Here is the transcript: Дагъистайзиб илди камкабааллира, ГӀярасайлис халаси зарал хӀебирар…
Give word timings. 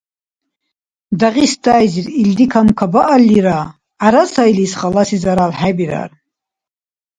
Дагъистайзиб 1.19 2.07
илди 2.21 2.45
камкабааллира, 2.53 3.59
ГӀярасайлис 3.73 4.73
халаси 4.79 5.17
зарал 5.23 5.51
хӀебирар… 5.59 6.11